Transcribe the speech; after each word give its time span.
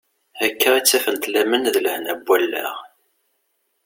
Akka 0.45 0.69
i 0.75 0.81
ttafent 0.83 1.23
laman 1.31 1.63
d 1.73 1.75
lehna 1.83 2.13
n 2.17 2.21
wallaɣ. 2.25 2.75